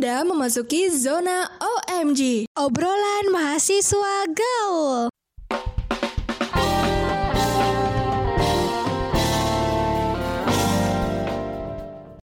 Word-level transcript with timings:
Anda 0.00 0.26
memasuki 0.26 0.90
zona 0.90 1.46
OMG, 1.62 2.48
obrolan 2.58 3.30
mahasiswa 3.30 4.26
gaul. 4.34 5.06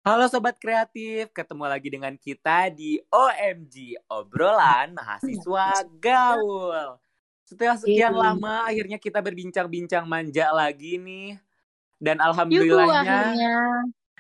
Halo 0.02 0.26
Sobat 0.26 0.58
Kreatif, 0.58 1.30
ketemu 1.38 1.70
lagi 1.70 1.94
dengan 1.94 2.18
kita 2.18 2.74
di 2.74 2.98
OMG, 3.14 4.02
obrolan 4.10 4.98
mahasiswa 4.98 5.86
gaul. 6.02 6.98
Setelah 7.46 7.78
sekian 7.78 8.10
Yeay. 8.10 8.24
lama, 8.26 8.66
akhirnya 8.66 8.98
kita 8.98 9.22
berbincang-bincang 9.22 10.10
manja 10.10 10.50
lagi 10.50 10.98
nih. 10.98 11.38
Dan 12.02 12.18
Yuhu 12.18 12.26
alhamdulillahnya, 12.26 13.04
akhirnya. 13.04 13.54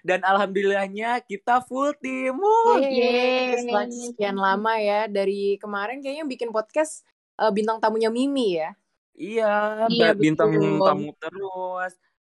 Dan 0.05 0.21
alhamdulillahnya 0.21 1.17
kita 1.25 1.65
full 1.65 1.89
tim. 1.97 2.37
Setelah 2.37 3.89
sekian 3.89 4.37
lama 4.37 4.77
ya 4.77 5.09
dari 5.09 5.57
kemarin 5.57 6.05
kayaknya 6.05 6.29
bikin 6.29 6.53
podcast 6.53 7.01
eh, 7.41 7.49
bintang 7.49 7.81
tamunya 7.81 8.13
Mimi 8.13 8.61
ya. 8.61 8.77
Iya, 9.17 9.87
Iya, 9.89 10.11
bintang 10.13 10.53
betul. 10.53 10.77
tamu 10.85 11.09
terus. 11.17 11.93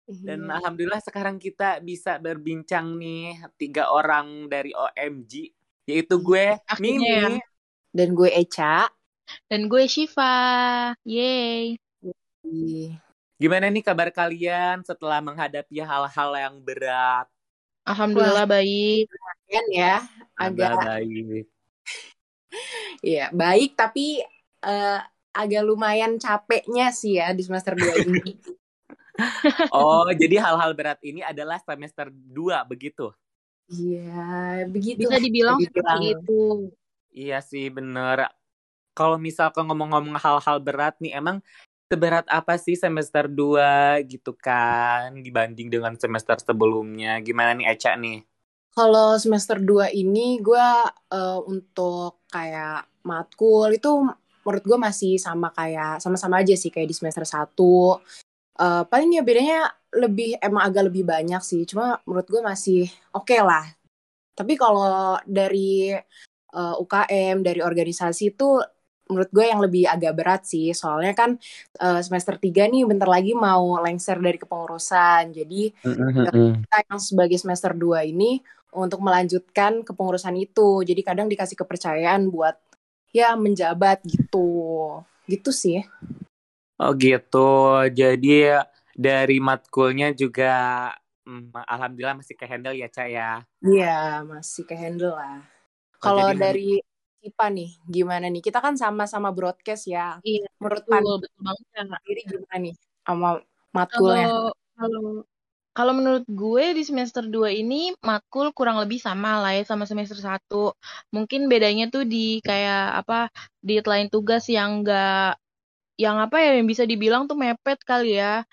Dan 0.07 0.47
Iya. 0.47 0.63
alhamdulillah 0.63 1.01
sekarang 1.03 1.35
kita 1.35 1.83
bisa 1.83 2.15
berbincang 2.15 2.95
nih 2.95 3.35
tiga 3.59 3.91
orang 3.91 4.47
dari 4.47 4.71
OMG, 4.71 5.51
yaitu 5.83 6.15
gue, 6.23 6.55
Akhirnya 6.63 7.35
Mimi, 7.35 7.43
Dan 7.91 8.15
gue 8.15 8.29
Eca. 8.31 8.87
Dan 9.51 9.67
gue 9.67 9.83
Shiva. 9.91 10.93
Yeay. 11.03 11.75
Gimana 13.37 13.67
nih 13.67 13.83
kabar 13.83 14.07
kalian 14.09 14.81
setelah 14.87 15.19
menghadapi 15.19 15.83
hal-hal 15.83 16.31
yang 16.39 16.55
berat? 16.63 17.27
Alhamdulillah 17.87 18.45
baik. 18.45 19.07
Kan 19.47 19.65
ya 19.71 20.03
agak 20.35 20.75
baik. 20.83 21.47
ya 22.99 23.31
baik 23.31 23.79
tapi 23.79 24.21
eh, 24.63 24.99
agak 25.31 25.63
lumayan 25.63 26.17
capeknya 26.17 26.89
sih 26.91 27.21
ya 27.21 27.31
di 27.31 27.45
semester 27.45 27.77
2 27.77 28.05
ini. 28.09 28.33
Oh, 29.73 30.05
jadi 30.13 30.37
hal-hal 30.37 30.77
berat 30.77 31.01
ini 31.01 31.25
adalah 31.25 31.57
semester 31.57 32.13
2 32.13 32.61
begitu? 32.69 33.09
Iya, 33.65 34.61
begitu. 34.69 35.09
Bisa 35.09 35.17
dibilang 35.17 35.57
Dibilang. 35.57 35.73
seperti 35.73 36.05
itu. 36.13 36.41
Iya 37.17 37.41
sih, 37.41 37.65
bener. 37.73 38.29
Kalau 38.93 39.17
misalkan 39.17 39.65
ngomong-ngomong 39.65 40.21
hal-hal 40.21 40.57
berat 40.61 41.01
nih, 41.01 41.17
emang 41.17 41.41
seberat 41.87 42.27
apa 42.27 42.59
sih 42.59 42.75
semester 42.75 43.31
2 43.31 44.03
gitu 44.11 44.35
kan 44.35 45.15
dibanding 45.23 45.71
dengan 45.71 45.95
semester 45.95 46.35
sebelumnya? 46.43 47.19
Gimana 47.23 47.55
nih 47.55 47.71
Eca 47.71 47.95
nih? 47.95 48.27
Kalau 48.75 49.17
semester 49.17 49.57
2 49.57 49.89
ini 49.95 50.37
gue 50.43 50.69
eh, 51.09 51.39
untuk 51.47 52.27
kayak 52.29 52.85
matkul 53.07 53.73
itu 53.73 54.05
menurut 54.43 54.63
gue 54.63 54.79
masih 54.79 55.13
sama 55.17 55.49
kayak 55.55 56.03
sama-sama 56.03 56.43
aja 56.43 56.53
sih 56.53 56.69
kayak 56.69 56.91
di 56.91 56.95
semester 56.95 57.23
1. 57.23 57.97
Eh, 58.59 58.83
paling 58.85 59.09
ya 59.17 59.23
bedanya 59.23 59.71
lebih 59.95 60.37
emang 60.43 60.67
agak 60.67 60.91
lebih 60.91 61.07
banyak 61.07 61.41
sih. 61.41 61.63
Cuma 61.65 61.97
menurut 62.03 62.27
gue 62.27 62.41
masih 62.43 62.85
oke 63.15 63.37
lah. 63.41 63.65
Tapi 64.37 64.53
kalau 64.59 65.17
dari 65.25 65.95
eh, 66.53 66.75
UKM, 66.83 67.41
dari 67.41 67.63
organisasi 67.63 68.35
itu 68.35 68.61
menurut 69.07 69.31
gue 69.31 69.45
yang 69.47 69.59
lebih 69.63 69.87
agak 69.87 70.13
berat 70.15 70.41
sih. 70.45 70.71
Soalnya 70.75 71.15
kan 71.15 71.35
eh, 71.79 72.01
semester 72.03 72.35
3 72.35 72.67
nih 72.67 72.83
bentar 72.87 73.07
lagi 73.07 73.31
mau 73.33 73.79
lengser 73.81 74.19
dari 74.19 74.37
kepengurusan. 74.37 75.33
Jadi 75.33 75.73
kita 75.81 76.77
yang 76.87 76.99
sebagai 76.99 77.37
semester 77.39 77.71
2 77.73 78.03
ini 78.07 78.39
untuk 78.75 79.01
melanjutkan 79.01 79.81
kepengurusan 79.81 80.35
itu. 80.37 80.83
Jadi 80.85 81.01
kadang 81.01 81.27
dikasih 81.31 81.57
kepercayaan 81.57 82.29
buat 82.29 82.55
ya 83.15 83.33
menjabat 83.33 84.03
gitu. 84.05 85.01
Gitu 85.25 85.49
sih. 85.51 85.81
Oh 86.77 86.93
gitu. 86.93 87.81
Jadi 87.89 88.53
dari 88.93 89.37
matkulnya 89.41 90.13
juga 90.13 90.89
hmm, 91.25 91.53
alhamdulillah 91.53 92.17
masih 92.21 92.37
ke-handle 92.37 92.77
ya, 92.77 92.87
Ca 92.89 93.05
ya. 93.09 93.31
Iya, 93.61 94.23
masih 94.23 94.63
ke 94.63 94.73
handle 94.77 95.13
lah. 95.13 95.41
Oh, 95.41 96.01
Kalau 96.01 96.29
jadi- 96.33 96.39
dari 96.39 96.71
Ipa 97.27 97.45
nih, 97.57 97.69
gimana 97.95 98.25
nih? 98.33 98.41
Kita 98.47 98.59
kan 98.65 98.73
sama-sama 98.83 99.29
broadcast 99.37 99.83
ya. 99.95 100.19
Iya, 100.25 100.47
Menurut 100.61 100.83
betul, 100.87 100.91
Pan 100.91 101.05
betul 101.21 101.39
banget 101.47 101.65
ya. 101.77 101.83
sendiri 102.03 102.21
gimana 102.31 102.55
nih 102.65 102.73
sama 103.07 103.29
matkulnya? 103.75 104.27
Kalau 104.27 104.51
kalau 104.77 105.05
kalau 105.77 105.93
menurut 105.93 106.25
gue 106.27 106.65
di 106.77 106.83
semester 106.83 107.23
2 107.29 107.49
ini 107.53 107.93
matkul 108.01 108.49
kurang 108.57 108.81
lebih 108.81 108.97
sama 108.97 109.37
lah 109.41 109.51
ya 109.57 109.63
sama 109.63 109.85
semester 109.85 110.17
1. 110.17 110.73
Mungkin 111.15 111.45
bedanya 111.51 111.85
tuh 111.93 112.03
di 112.09 112.41
kayak 112.43 112.99
apa 113.05 113.29
deadline 113.61 114.09
tugas 114.13 114.43
yang 114.49 114.81
enggak 114.83 115.37
yang 116.01 116.17
apa 116.21 116.37
ya 116.43 116.51
yang 116.59 116.67
bisa 116.69 116.83
dibilang 116.89 117.25
tuh 117.29 117.37
mepet 117.39 117.79
kali 117.85 118.17
ya. 118.21 118.43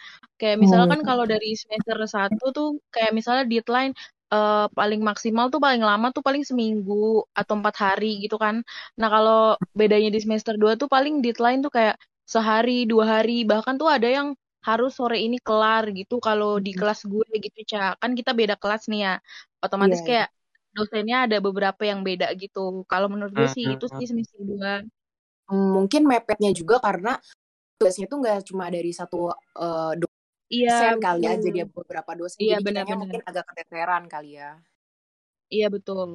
Kayak 0.41 0.59
misalkan 0.65 1.01
Hmm. 1.01 1.09
kalau 1.09 1.25
dari 1.29 1.55
semester 1.59 1.97
1 2.09 2.45
tuh 2.57 2.69
kayak 2.95 3.13
misalnya 3.19 3.45
deadline 3.49 3.93
eh, 4.35 4.65
paling 4.79 5.01
maksimal 5.09 5.47
tuh 5.53 5.61
paling 5.67 5.83
lama 5.91 6.07
tuh 6.17 6.23
paling 6.29 6.43
seminggu 6.51 6.95
atau 7.39 7.55
empat 7.61 7.75
hari 7.85 8.07
gitu 8.25 8.37
kan. 8.45 8.57
Nah 9.01 9.09
kalau 9.15 9.39
bedanya 9.79 10.09
di 10.15 10.21
semester 10.25 10.55
2 10.63 10.73
tuh 10.81 10.89
paling 10.95 11.15
deadline 11.25 11.61
tuh 11.67 11.73
kayak 11.77 11.95
sehari, 12.35 12.73
dua 12.91 13.05
hari, 13.21 13.33
bahkan 13.51 13.75
tuh 13.81 13.89
ada 13.97 14.09
yang 14.17 14.29
harus 14.69 14.91
sore 14.99 15.17
ini 15.27 15.37
kelar 15.47 15.85
gitu 15.99 16.15
kalau 16.27 16.57
di 16.67 16.73
kelas 16.73 17.01
gue 17.13 17.27
gitu, 17.45 17.59
Ca. 17.71 17.95
Kan 18.01 18.11
kita 18.19 18.31
beda 18.41 18.55
kelas 18.63 18.83
nih 18.91 19.01
ya. 19.07 19.15
Otomatis 19.65 20.01
Iya. 20.01 20.09
kayak 20.09 20.29
dosennya 20.77 21.17
ada 21.29 21.37
beberapa 21.47 21.83
yang 21.91 22.01
beda 22.09 22.27
gitu. 22.43 22.83
Kalau 22.91 23.07
menurut 23.13 23.33
gue 23.37 23.49
sih 23.57 23.65
itu 23.77 23.85
sih 23.97 24.07
semester 24.11 24.41
2. 24.41 24.73
Hmm, 25.49 25.69
Mungkin 25.85 26.03
mepetnya 26.09 26.51
juga 26.57 26.81
karena 26.81 27.21
tugasnya 27.77 28.07
tuh 28.09 28.19
nggak 28.25 28.39
cuma 28.49 28.65
dari 28.73 28.91
satu 28.97 29.29
eh, 29.61 29.93
Iya, 30.55 30.77
kali 31.05 31.21
ya, 31.27 31.33
jadi 31.45 31.61
beberapa 31.67 32.11
dosen. 32.19 32.39
Iya, 32.39 32.57
jadi 32.57 32.63
kitanya 32.63 32.67
benar-benar. 32.67 33.01
mungkin 33.03 33.23
agak 33.31 33.45
keteteran 33.51 34.05
kali 34.13 34.31
ya. 34.41 34.51
Iya, 35.55 35.67
betul. 35.75 36.11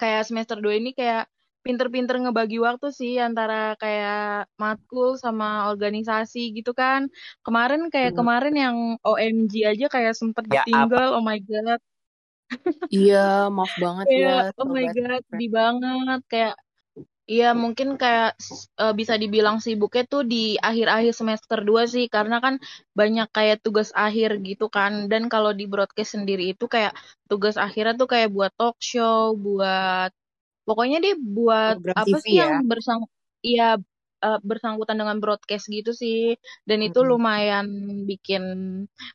Kayak 0.00 0.22
semester 0.28 0.56
2 0.64 0.74
ini 0.80 0.90
kayak 0.96 1.28
pinter-pinter 1.60 2.16
ngebagi 2.16 2.56
waktu 2.56 2.88
sih 2.88 3.20
antara 3.20 3.76
kayak 3.76 4.48
matkul 4.56 5.20
sama 5.20 5.68
organisasi 5.72 6.56
gitu 6.56 6.72
kan. 6.72 7.12
Kemarin 7.44 7.92
kayak 7.92 8.12
Hmm. 8.12 8.18
kemarin 8.18 8.54
yang 8.56 8.76
OMG 9.04 9.54
aja 9.68 9.86
kayak 9.92 10.14
sempet 10.16 10.44
Ya, 10.48 10.64
ditinggal. 10.64 11.06
Oh 11.16 11.22
my 11.22 11.36
God. 11.44 11.80
Iya, 12.90 13.16
maaf 13.54 13.72
banget 13.84 14.06
ya, 14.24 14.28
oh 14.58 14.66
my. 14.74 14.84
God, 14.96 15.20
sedih 15.28 15.50
banget. 15.58 16.20
Kayak, 16.32 16.54
iya 17.32 17.46
mungkin 17.62 17.88
kayak 18.02 18.28
eh, 18.82 18.92
bisa 19.00 19.14
dibilang 19.22 19.56
sibuknya 19.64 20.02
tuh 20.12 20.22
di 20.32 20.36
akhir-akhir 20.68 21.12
semester 21.20 21.58
2 21.68 21.82
sih. 21.94 22.04
Karena 22.14 22.36
kan 22.44 22.54
banyak 22.98 23.26
kayak 23.36 23.56
tugas 23.64 23.90
akhir 24.04 24.30
gitu 24.48 24.64
kan. 24.76 24.92
Dan 25.10 25.22
kalau 25.32 25.50
di 25.58 25.64
broadcast 25.72 26.10
sendiri 26.16 26.42
itu 26.52 26.64
kayak 26.74 26.92
tugas 27.30 27.54
akhirnya 27.64 27.94
tuh 28.00 28.08
kayak 28.12 28.28
buat 28.36 28.52
talk 28.58 28.76
show, 28.90 29.22
buat 29.44 30.10
pokoknya 30.68 30.96
deh 31.04 31.14
buat 31.36 31.76
Program 31.76 31.98
apa 32.02 32.16
TV 32.16 32.24
sih 32.24 32.36
ya. 32.44 32.50
yang 32.50 32.54
bersang 32.70 33.00
iya 33.48 33.64
eh, 34.24 34.38
bersangkutan 34.48 34.96
dengan 35.00 35.18
broadcast 35.22 35.66
gitu 35.76 35.90
sih. 36.02 36.34
Dan 36.68 36.78
itu 36.86 36.98
Mm-mm. 37.02 37.10
lumayan 37.10 37.66
bikin 38.10 38.42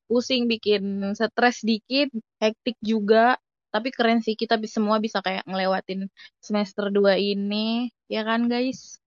pusing, 0.10 0.44
bikin 0.52 0.84
stres 1.18 1.58
dikit, 1.70 2.10
hektik 2.42 2.78
juga. 2.84 3.38
Tapi 3.76 3.92
keren 3.92 4.24
sih 4.24 4.40
kita 4.40 4.56
semua 4.72 5.04
bisa 5.04 5.20
kayak 5.20 5.44
ngelewatin 5.44 6.08
semester 6.40 6.88
2 6.88 7.20
ini, 7.20 7.92
ya 8.08 8.24
kan 8.24 8.48
guys? 8.48 9.04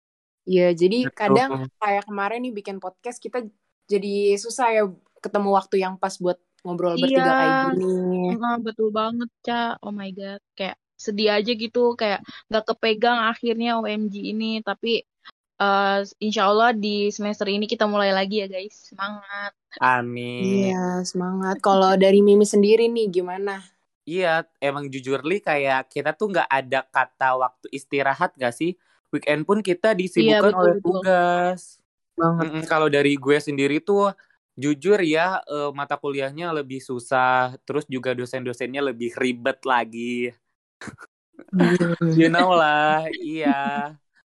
Iya, 0.49 0.73
jadi 0.73 1.05
Betul. 1.05 1.17
kadang 1.17 1.51
kayak 1.77 2.09
kemarin 2.09 2.41
nih 2.49 2.53
bikin 2.53 2.81
podcast 2.81 3.21
kita 3.21 3.45
jadi 3.85 4.33
susah 4.41 4.67
ya 4.73 4.83
ketemu 5.21 5.49
waktu 5.53 5.85
yang 5.85 6.01
pas 6.01 6.17
buat 6.17 6.41
ngobrol 6.65 6.97
bertiga 6.97 7.21
kayak 7.21 7.53
Iya, 7.53 7.77
gini. 7.77 8.37
Nah, 8.41 8.57
betul 8.57 8.89
banget, 8.89 9.29
Ca. 9.45 9.77
Oh 9.85 9.93
my 9.93 10.09
God. 10.09 10.41
Kayak 10.57 10.77
sedih 10.97 11.29
aja 11.37 11.51
gitu, 11.53 11.93
kayak 11.93 12.25
nggak 12.49 12.65
kepegang 12.73 13.21
akhirnya 13.21 13.77
OMG 13.77 14.33
ini. 14.33 14.65
Tapi 14.65 15.05
eh 15.55 15.99
insya 16.19 16.51
Allah 16.51 16.75
di 16.75 17.13
semester 17.15 17.47
ini 17.47 17.69
kita 17.69 17.85
mulai 17.85 18.11
lagi 18.13 18.41
ya 18.41 18.47
guys. 18.49 18.93
Semangat. 18.93 19.53
Amin. 19.81 20.73
Iya, 20.73 21.05
semangat. 21.05 21.61
Kalau 21.61 21.93
dari 21.97 22.21
Mimi 22.25 22.45
sendiri 22.45 22.89
nih 22.89 23.13
gimana? 23.13 23.61
Iya, 24.05 24.45
emang 24.61 24.85
jujur 24.93 25.25
li 25.25 25.41
kayak 25.41 25.89
kita 25.89 26.13
tuh 26.13 26.29
nggak 26.29 26.45
ada 26.45 26.85
kata 26.93 27.41
waktu 27.41 27.65
istirahat 27.73 28.37
gak 28.37 28.53
sih? 28.53 28.77
Weekend 29.09 29.49
pun 29.49 29.65
kita 29.65 29.97
Iya, 29.97 29.97
disibukkan 29.97 30.53
oleh 30.53 30.73
betul-betul. 30.77 31.01
tugas. 31.01 31.61
Banget. 32.13 32.69
Kalau 32.69 32.87
dari 32.87 33.17
gue 33.17 33.37
sendiri 33.41 33.81
tuh 33.81 34.13
jujur 34.53 35.01
ya 35.01 35.41
eh, 35.49 35.71
mata 35.73 35.97
kuliahnya 35.97 36.53
lebih 36.53 36.77
susah, 36.85 37.57
terus 37.65 37.89
juga 37.89 38.13
dosen-dosennya 38.13 38.93
lebih 38.93 39.17
ribet 39.17 39.57
lagi. 39.65 40.29
Hmm. 41.49 41.73
You 42.21 42.29
know 42.29 42.53
lah, 42.53 43.09
iya. 43.09 43.91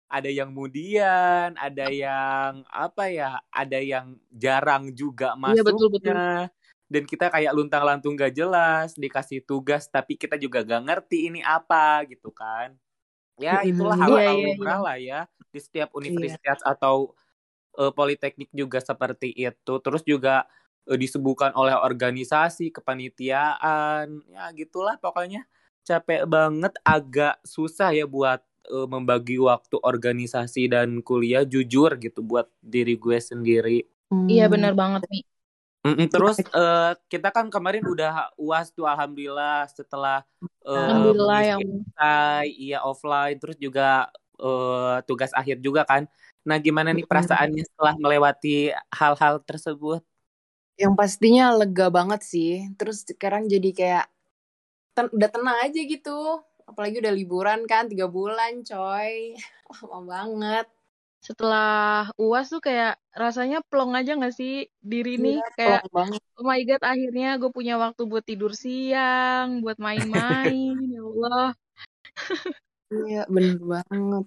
Ada 0.06 0.30
yang 0.30 0.54
mudian, 0.54 1.58
ada 1.58 1.90
yang 1.90 2.62
apa 2.70 3.10
ya, 3.10 3.42
ada 3.50 3.82
yang 3.82 4.14
jarang 4.30 4.94
juga 4.94 5.34
Iya, 5.34 5.66
betul-betul. 5.66 6.14
masuknya. 6.14 6.54
Dan 6.86 7.02
kita 7.06 7.28
kayak 7.34 7.52
luntang-lantung 7.56 8.14
gak 8.14 8.34
jelas 8.34 8.94
dikasih 8.94 9.42
tugas 9.42 9.90
tapi 9.90 10.14
kita 10.14 10.38
juga 10.38 10.62
gak 10.62 10.82
ngerti 10.86 11.30
ini 11.30 11.40
apa 11.42 12.06
gitu 12.10 12.30
kan. 12.30 12.74
Ya 13.36 13.60
itulah 13.66 13.96
Iya, 13.96 14.04
hal-hal 14.08 14.36
iya, 14.40 14.46
lumrah 14.56 14.80
lah 14.80 14.96
ya 15.00 15.20
di 15.52 15.60
setiap 15.60 15.92
universitas 15.96 16.60
atau 16.64 17.12
eh, 17.78 17.92
politeknik 17.92 18.50
juga 18.54 18.78
seperti 18.82 19.32
itu. 19.34 19.74
Terus 19.84 20.02
juga 20.06 20.46
eh, 20.88 20.98
disebutkan 20.98 21.52
oleh 21.56 21.74
organisasi 21.76 22.72
kepanitiaan 22.74 24.06
ya 24.32 24.44
gitulah 24.56 24.96
pokoknya. 25.00 25.44
Capek 25.86 26.26
banget 26.26 26.74
agak 26.82 27.38
susah 27.46 27.92
ya 27.94 28.06
buat 28.08 28.40
eh, 28.70 28.88
membagi 28.88 29.36
waktu 29.42 29.76
organisasi 29.82 30.72
dan 30.72 31.00
kuliah 31.04 31.44
jujur 31.46 31.92
gitu 32.00 32.20
buat 32.24 32.48
diri 32.62 32.96
gue 32.98 33.18
sendiri. 33.20 33.78
Iya 34.32 34.44
benar 34.52 34.72
banget 34.80 35.02
nih. 35.12 35.22
Mm-mm, 35.86 36.10
terus 36.10 36.42
eh, 36.42 36.92
kita 37.06 37.30
kan 37.30 37.46
kemarin 37.46 37.86
udah 37.86 38.34
uas 38.34 38.74
tuh 38.74 38.90
alhamdulillah 38.90 39.70
setelah 39.70 40.26
eh, 40.66 40.74
Alhamdulillah 40.74 41.40
yang 41.46 41.60
selesai, 41.62 42.44
iya 42.58 42.78
offline 42.82 43.38
terus 43.38 43.54
juga 43.62 44.10
eh, 44.42 44.96
tugas 45.06 45.30
akhir 45.30 45.62
juga 45.62 45.86
kan. 45.86 46.10
Nah 46.42 46.58
gimana 46.58 46.90
nih 46.90 47.06
perasaannya 47.06 47.62
setelah 47.70 47.94
melewati 48.02 48.74
hal-hal 48.90 49.38
tersebut? 49.46 50.02
Yang 50.74 50.94
pastinya 50.98 51.54
lega 51.54 51.86
banget 51.86 52.20
sih. 52.26 52.66
Terus 52.74 53.06
sekarang 53.06 53.46
jadi 53.46 53.70
kayak 53.70 54.06
ten- 54.98 55.12
udah 55.14 55.28
tenang 55.30 55.58
aja 55.62 55.80
gitu. 55.86 56.42
Apalagi 56.66 56.98
udah 56.98 57.14
liburan 57.14 57.62
kan 57.70 57.86
tiga 57.86 58.10
bulan 58.10 58.66
coy. 58.66 59.38
Lama 59.90 60.02
banget. 60.02 60.66
Setelah 61.22 62.10
uas 62.20 62.46
tuh 62.52 62.60
kayak 62.62 63.00
rasanya 63.16 63.58
plong 63.68 63.92
aja 63.98 64.14
gak 64.16 64.34
sih 64.36 64.68
diri 64.80 65.16
nih 65.18 65.36
Iya, 65.40 65.48
kayak 65.58 65.80
oh 66.38 66.44
my 66.46 66.60
god 66.68 66.82
akhirnya 66.84 67.28
gue 67.40 67.50
punya 67.50 67.74
waktu 67.80 68.02
buat 68.06 68.24
tidur 68.28 68.52
siang 68.54 69.60
buat 69.64 69.78
main-main 69.80 70.74
ya 70.94 71.00
Allah 71.02 71.46
Iya 72.86 73.26
bener 73.26 73.58
banget. 73.72 74.24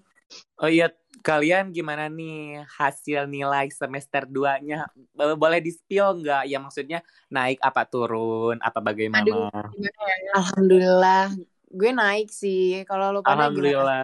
Oh 0.60 0.70
iya 0.70 0.86
kalian 1.24 1.72
gimana 1.72 2.06
nih 2.12 2.64
hasil 2.80 3.26
nilai 3.32 3.68
semester 3.72 4.24
2-nya? 4.28 4.88
Bo- 5.16 5.40
Boleh 5.40 5.60
di-spill 5.64 6.20
nggak? 6.20 6.44
Ya 6.52 6.58
maksudnya 6.60 7.00
naik 7.32 7.58
apa 7.64 7.82
turun 7.88 8.60
apa 8.60 8.80
bagaimana? 8.84 9.24
aduh 9.24 9.48
ya 9.80 9.92
Alhamdulillah. 10.36 11.24
Gue 11.70 11.90
naik 11.94 12.28
sih. 12.42 12.82
Kalau 12.90 13.06
lo 13.14 13.20
pada 13.22 13.46
gimana? 13.46 13.46
Alhamdulillah 13.46 14.02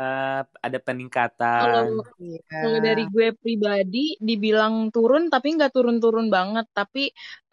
ada 0.66 0.78
peningkatan. 0.86 1.62
kalau 1.62 2.04
Iya. 2.20 2.40
kalau 2.62 2.80
dari 2.88 3.04
gue 3.14 3.28
pribadi 3.44 3.98
dibilang 4.28 4.76
turun 4.96 5.24
tapi 5.34 5.48
nggak 5.56 5.72
turun-turun 5.76 6.28
banget 6.36 6.66
tapi 6.80 7.00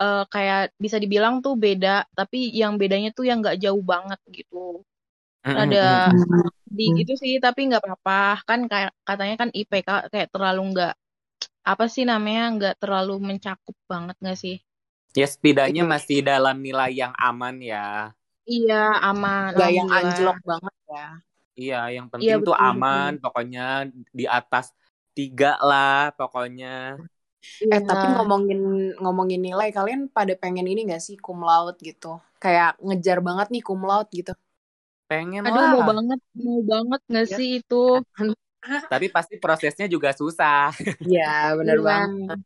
eh, 0.03 0.23
kayak 0.35 0.61
bisa 0.85 0.97
dibilang 1.03 1.35
tuh 1.45 1.55
beda 1.65 1.89
tapi 2.19 2.37
yang 2.61 2.73
bedanya 2.81 3.09
tuh 3.17 3.25
yang 3.31 3.39
nggak 3.43 3.59
jauh 3.65 3.83
banget 3.93 4.21
gitu 4.39 4.83
ada 5.61 5.79
di 6.77 6.85
gitu 6.99 7.13
sih 7.23 7.33
tapi 7.45 7.61
nggak 7.69 7.83
apa-apa 7.85 8.13
kan 8.49 8.61
kayak 8.73 8.91
katanya 9.09 9.37
kan 9.43 9.51
IPK 9.61 9.89
kayak 10.13 10.29
terlalu 10.35 10.61
nggak 10.73 10.93
apa 11.73 11.85
sih 11.95 12.05
namanya 12.11 12.43
nggak 12.57 12.75
terlalu 12.83 13.13
mencakup 13.29 13.77
banget 13.93 14.17
nggak 14.23 14.39
sih 14.45 14.57
Ya 15.19 15.27
setidaknya 15.29 15.83
Iya. 15.85 15.91
masih 15.93 16.19
dalam 16.31 16.57
nilai 16.65 16.91
yang 17.01 17.13
aman 17.29 17.57
ya. 17.61 18.13
Iya 18.51 18.75
aman 19.09 19.53
Gak 19.59 19.71
yang 19.77 19.89
anjlok 19.97 20.37
banget 20.51 20.75
ya. 20.93 21.03
Iya, 21.61 21.77
yang 21.97 22.07
Iya, 22.23 22.33
penting 22.33 22.39
tuh 22.47 22.55
betul, 22.63 22.67
aman, 22.67 23.11
pokoknya 23.23 23.61
di 24.19 24.25
atas 24.37 24.65
tiga 25.17 25.47
lah, 25.69 25.97
pokoknya. 26.19 26.67
Eh 27.75 27.83
Iya. 27.85 27.91
tapi 27.91 28.05
ngomongin 28.15 28.61
ngomongin 29.03 29.41
nilai 29.49 29.69
kalian 29.77 30.01
pada 30.17 30.33
pengen 30.43 30.67
ini 30.73 30.81
gak 30.93 31.03
sih 31.07 31.17
cum 31.25 31.39
laude 31.49 31.79
gitu? 31.89 32.11
Kayak 32.43 32.71
ngejar 32.87 33.19
banget 33.27 33.47
nih 33.53 33.63
cum 33.69 33.81
laude 33.89 34.11
gitu. 34.19 34.33
Pengen 35.09 35.47
aduh 35.47 35.65
mau 35.73 35.83
lah, 35.83 35.91
banget 35.91 36.19
mau 36.45 36.59
banget 36.71 37.01
nggak 37.11 37.27
Iya. 37.27 37.37
sih 37.37 37.49
itu 37.59 37.75
tapi 38.91 39.07
pasti 39.15 39.35
prosesnya 39.43 39.87
juga 39.91 40.11
susah. 40.17 40.71
Iya 41.05 41.21
bener 41.59 41.79
Iya. 41.79 41.91
banget. 41.91 42.39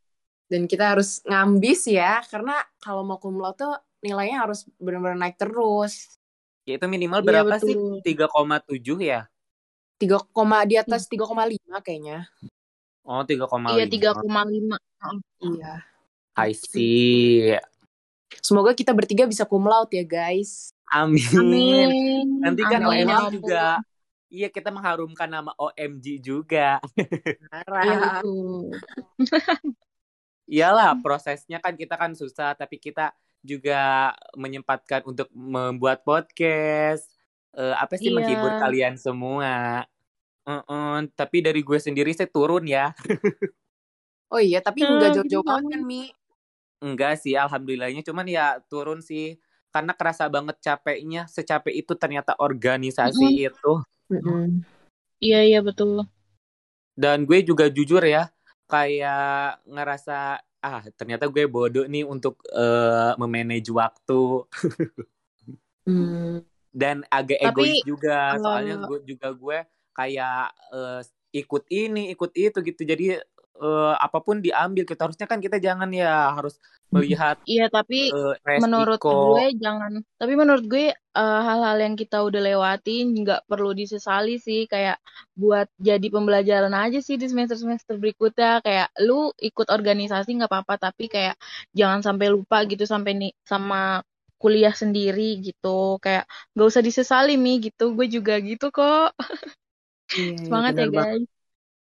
Dan 0.53 0.63
kita 0.73 0.85
harus 0.93 1.09
ngambis 1.29 1.81
ya 1.99 2.05
karena 2.31 2.53
kalau 2.83 3.03
mau 3.09 3.19
cum 3.25 3.37
laude 3.43 3.59
tuh 3.63 3.73
nilainya 4.01 4.45
harus 4.49 4.65
benar-benar 4.81 5.19
naik 5.19 5.37
terus. 5.39 6.17
Ya 6.67 6.77
itu 6.77 6.87
minimal 6.91 7.23
Iya, 7.23 7.27
berapa 7.31 7.55
sih? 7.63 7.75
betul. 8.03 8.27
3,7 8.27 8.99
ya? 9.01 9.21
3, 9.97 10.65
di 10.69 10.77
atas 10.77 11.09
3,5 11.09 11.81
kayaknya. 11.81 12.29
Oh, 13.07 13.23
3,5. 13.23 13.79
iya 13.79 13.87
3,5 13.87 14.77
Iya. 15.41 15.75
I 16.37 16.51
see. 16.53 17.55
Semoga 18.43 18.75
kita 18.77 18.93
bertiga 18.93 19.25
bisa 19.25 19.47
cum 19.47 19.65
laude 19.65 19.95
ya 19.95 20.05
guys. 20.05 20.75
Amin. 20.91 21.23
amin 21.33 22.29
Nanti 22.43 22.63
kan 22.67 22.83
amin 22.83 23.07
ya 23.09 23.15
OMG 23.15 23.15
ampun. 23.15 23.33
juga 23.41 23.65
Iya, 24.27 24.51
kita 24.51 24.75
mengharumkan 24.75 25.31
nama 25.31 25.55
OMG 25.55 26.19
juga. 26.19 26.83
iya 26.99 27.47
Parah. 27.63 28.21
Iyalah, 30.51 30.99
prosesnya 30.99 31.63
kan 31.63 31.79
kita 31.79 31.95
kan 31.95 32.11
susah, 32.15 32.55
tapi 32.59 32.83
kita 32.83 33.15
juga 33.47 34.13
menyempatkan 34.35 35.07
untuk 35.07 35.31
membuat 35.33 36.03
podcast. 36.03 37.07
Eh, 37.55 37.75
apa 37.75 37.97
sih 37.97 38.11
Iya. 38.11 38.17
menghibur 38.21 38.53
kalian 38.61 38.95
semua. 38.99 39.87
Eh-eh, 40.45 40.97
tapi 41.17 41.41
dari 41.41 41.63
gue 41.63 41.79
sendiri 41.79 42.11
saya 42.13 42.29
turun 42.29 42.67
ya. 42.67 42.93
Oh 44.27 44.43
iya, 44.43 44.59
tapi 44.59 44.83
Hmm, 44.83 44.99
nggak 44.99 45.23
jauh-jauh 45.23 45.47
banget 45.47 45.79
kan 45.79 45.83
Mi. 45.87 46.11
Enggak 46.83 47.23
sih, 47.23 47.39
alhamdulillahnya. 47.39 48.03
Cuman 48.03 48.27
ya 48.27 48.59
turun 48.67 48.99
sih. 48.99 49.39
Karena 49.71 49.95
kerasa 49.95 50.27
banget 50.27 50.59
capeknya. 50.59 51.31
Secapek 51.31 51.71
itu 51.71 51.95
ternyata 51.95 52.35
organisasi 52.35 53.47
itu. 53.47 53.73
iya 55.23 55.47
iya 55.47 55.61
betul 55.63 56.05
Dan 56.99 57.23
gue 57.23 57.45
juga 57.47 57.71
jujur 57.71 58.03
ya, 58.03 58.27
kayak 58.67 59.63
ngerasa, 59.69 60.43
ah 60.65 60.83
ternyata 60.97 61.29
gue 61.29 61.45
bodoh 61.49 61.87
nih 61.87 62.05
untuk 62.07 62.41
eh, 62.53 63.13
memanage 63.21 63.71
waktu. 63.73 64.23
Hmm. 65.87 66.43
dan 66.75 67.07
agak 67.09 67.39
Tapi, 67.39 67.63
egois 67.63 67.79
juga 67.87 68.35
soalnya 68.43 68.85
gue 68.91 68.99
juga 69.07 69.31
gue 69.31 69.59
kayak 69.95 70.51
eh, 70.75 71.01
ikut 71.37 71.65
ini 71.71 72.11
ikut 72.11 72.35
itu 72.35 72.59
gitu 72.59 72.83
jadi 72.83 73.23
eh, 73.63 73.95
apa 73.97 74.19
pun 74.23 74.37
diambil 74.45 74.85
kita 74.85 75.09
harusnya 75.09 75.27
kan 75.31 75.41
kita 75.45 75.57
jangan 75.61 75.89
ya 75.93 76.33
harus 76.37 76.57
melihat 76.95 77.37
iya 77.49 77.67
tapi 77.69 78.13
resiko 78.47 78.63
menurut 78.63 79.01
gue 79.05 79.45
jangan 79.61 79.93
tapi 80.17 80.33
menurut 80.33 80.65
gue 80.65 80.85
eh, 80.93 81.41
hal-hal 81.49 81.77
yang 81.77 81.95
kita 81.99 82.25
udah 82.25 82.41
lewatin 82.41 83.13
nggak 83.23 83.41
perlu 83.51 83.71
disesali 83.77 84.41
sih 84.41 84.65
kayak 84.71 84.97
buat 85.37 85.69
jadi 85.77 86.07
pembelajaran 86.09 86.73
aja 86.73 86.99
sih 87.05 87.17
di 87.21 87.27
semester 87.29 87.57
semester 87.61 87.95
berikutnya. 88.01 88.65
Kayak 88.65 88.89
lu 89.05 89.29
ikut 89.37 89.69
organisasi 89.69 90.29
nggak 90.41 90.51
apa-apa 90.53 90.75
tapi 90.89 91.05
kayak 91.13 91.37
jangan 91.77 92.01
sampai 92.01 92.27
lupa 92.33 92.65
gitu 92.65 92.85
sampai 92.89 93.13
nih 93.21 93.33
sama 93.45 94.01
kuliah 94.41 94.73
sendiri 94.73 95.41
gitu. 95.45 96.01
Kayak 96.01 96.25
nggak 96.57 96.67
usah 96.73 96.83
disesali 96.85 97.37
mi 97.37 97.61
gitu. 97.61 97.93
Gue 97.97 98.07
juga 98.09 98.41
gitu 98.41 98.73
kok. 98.73 99.13
Iya, 100.17 100.33
iya, 100.33 100.45
semangat 100.47 100.75
ya 100.81 100.87
banget. 100.97 101.36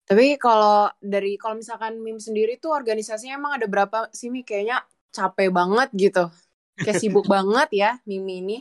Tapi 0.08 0.40
kalau 0.40 0.88
dari 0.98 1.36
kalau 1.36 1.60
misalkan 1.60 2.00
Mim 2.00 2.16
sendiri 2.16 2.56
tuh 2.56 2.72
organisasinya 2.72 3.36
emang 3.36 3.52
ada 3.60 3.68
berapa 3.68 4.08
sih 4.08 4.32
Mi? 4.32 4.40
Kayaknya 4.40 4.80
capek 5.12 5.52
banget 5.52 5.88
gitu. 5.92 6.24
Kayak 6.74 6.96
sibuk 6.96 7.28
banget 7.34 7.68
ya 7.70 7.90
Mimi 8.02 8.40
ini. 8.40 8.58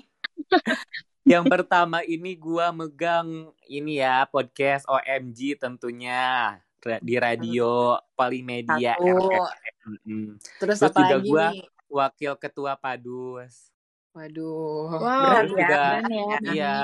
yang 1.24 1.44
pertama 1.44 2.04
ini 2.04 2.36
gue 2.36 2.66
megang 2.72 3.52
ini 3.66 4.00
ya 4.00 4.24
podcast 4.26 4.88
OMG 4.88 5.56
tentunya 5.56 6.56
di 7.00 7.16
radio 7.16 7.96
Polimedia 8.14 8.96
Satu. 8.96 9.28
FM. 9.28 9.92
Mm. 10.04 10.32
Terus, 10.60 10.78
Terus 10.80 10.80
apa 10.84 11.00
juga 11.00 11.16
lagi 11.16 11.28
gua- 11.28 11.52
nih? 11.52 11.64
wakil 11.88 12.34
ketua 12.36 12.76
Padus 12.76 13.72
Waduh, 14.12 14.92
wow 14.98 15.40
berat 15.48 15.48
ya. 15.56 15.68
ya 16.10 16.38
Iya. 16.44 16.76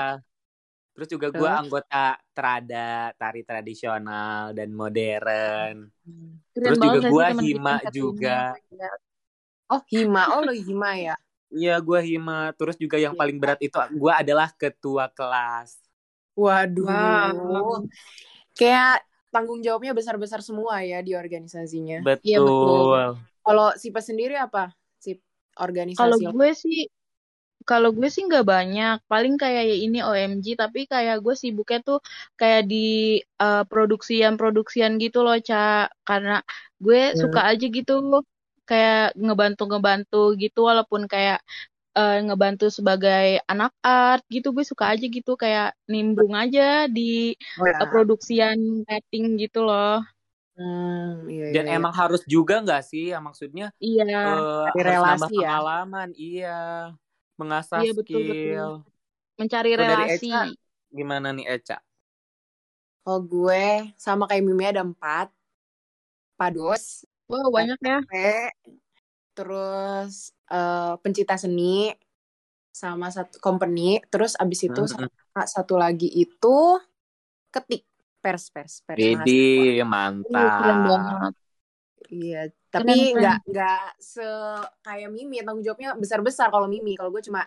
Terus 0.94 1.08
juga 1.10 1.26
gue 1.34 1.50
anggota 1.50 2.14
Trada, 2.30 3.10
tari 3.18 3.42
tradisional 3.42 4.54
dan 4.54 4.70
modern. 4.70 5.90
keren 6.54 6.54
Terus 6.54 6.78
juga 6.78 6.98
gue 7.10 7.26
hima 7.50 7.76
juga. 7.90 8.38
Oh 9.66 9.82
Hima, 9.90 10.22
oh 10.38 10.40
lo 10.46 10.54
Hima 10.54 10.94
ya. 10.94 11.14
Iya, 11.54 11.78
gue 11.82 12.00
hima. 12.02 12.50
Terus 12.58 12.74
juga 12.78 12.98
yang 12.98 13.14
Iya. 13.14 13.20
paling 13.20 13.36
berat 13.42 13.60
itu 13.62 13.74
gue 13.74 14.12
adalah 14.14 14.48
ketua 14.54 15.06
kelas. 15.10 15.78
Waduh. 16.34 16.86
Wow. 16.86 17.86
Kayak 18.54 19.02
tanggung 19.34 19.62
jawabnya 19.62 19.94
besar-besar 19.94 20.42
semua 20.42 20.82
ya 20.86 21.02
di 21.02 21.14
organisasinya. 21.14 22.02
Betul. 22.06 22.22
Iya, 22.26 22.38
betul. 22.38 23.06
Kalau 23.42 23.68
Sipa 23.74 24.00
sendiri 24.02 24.34
apa? 24.38 24.70
Sip 25.02 25.18
Kalau 25.18 25.58
organisasi. 25.58 26.24
gue 26.30 26.50
sih, 26.54 26.78
kalau 27.68 27.88
gue 27.96 28.08
sih 28.14 28.22
nggak 28.28 28.44
banyak. 28.52 28.94
Paling 29.10 29.34
kayak 29.42 29.62
ya 29.70 29.74
ini 29.84 29.98
OMG, 30.08 30.46
tapi 30.62 30.78
kayak 30.92 31.16
gue 31.24 31.34
sibuknya 31.42 31.78
tuh 31.88 31.98
kayak 32.40 32.60
di 32.70 32.76
eh, 33.42 33.60
produksian-produksian 33.70 34.92
gitu 35.02 35.18
loh, 35.26 35.36
Ca. 35.48 35.56
Karena 36.08 36.32
gue 36.84 36.98
Hmm. 37.12 37.20
suka 37.22 37.40
aja 37.50 37.64
gitu 37.76 37.92
kayak 38.68 38.96
ngebantu-ngebantu 39.24 40.16
gitu 40.42 40.58
walaupun 40.70 41.02
kayak 41.12 41.38
eh, 41.98 42.14
ngebantu 42.26 42.64
sebagai 42.78 43.24
anak 43.52 43.72
art 43.88 44.22
gitu 44.34 44.48
gue 44.56 44.64
suka 44.72 44.84
aja 44.92 45.04
gitu 45.16 45.32
kayak 45.42 45.66
nimbrung 45.92 46.34
aja 46.42 46.62
di 46.96 47.02
Oh 47.58 47.66
ya. 47.66 47.80
eh, 47.80 47.86
produksian 47.92 48.58
rating 48.90 49.24
gitu 49.42 49.58
loh 49.68 49.88
Hmm, 50.56 51.26
iya, 51.32 51.44
Dan 51.54 51.64
iya, 51.66 51.70
emang 51.74 51.92
harus 52.00 52.22
juga 52.34 52.54
nggak 52.62 52.80
sih? 52.90 53.02
Ya, 53.12 53.18
maksudnya 53.26 53.64
iya 53.84 54.02
nambah 55.02 55.30
relasi 55.30 55.32
ya. 55.44 55.50
pengalaman, 55.50 56.08
iya, 56.16 56.48
mengasah 57.40 57.82
Iya, 57.82 57.88
betul, 57.98 58.22
betul. 58.30 58.54
skill. 58.54 58.68
mencari 59.40 59.70
Kalau 59.72 59.86
dari 59.90 60.04
relasi 60.04 60.16
Eca, 60.16 60.40
gimana 60.96 61.28
nih 61.36 61.46
Eca? 61.54 61.76
Kalau 63.02 63.20
gue 63.32 63.64
sama 64.04 64.24
kayak 64.28 64.44
Mimi 64.46 64.64
ada 64.68 64.82
empat. 64.88 65.26
Pados, 66.38 66.84
wow 67.30 67.46
banyak 67.54 67.78
ya 67.90 67.98
terus 69.34 70.30
eh, 70.50 70.94
pencipta 71.02 71.34
seni, 71.38 71.90
sama 72.74 73.06
satu 73.16 73.36
company, 73.46 74.02
terus 74.12 74.32
abis 74.42 74.60
itu 74.68 74.82
Hmm, 74.88 74.94
sama 74.94 75.42
satu 75.54 75.74
lagi 75.78 76.08
itu 76.10 76.56
ketik 77.54 77.82
pers 78.22 78.44
pers 78.54 78.74
pers. 78.86 79.04
Jadi 79.04 79.30
Uh, 80.34 80.50
keren 80.56 80.78
mantap. 80.84 80.84
banget 80.90 81.32
Iya, 82.10 82.50
tapi 82.68 83.14
nggak 83.14 83.36
nggak 83.48 83.82
se 84.02 84.26
kayak 84.84 85.10
Mimi 85.12 85.40
tanggung 85.40 85.64
jawabnya 85.64 85.96
besar 85.96 86.20
besar 86.20 86.48
kalau 86.50 86.68
Mimi. 86.68 86.98
Kalau 86.98 87.10
gue 87.14 87.22
cuma 87.24 87.46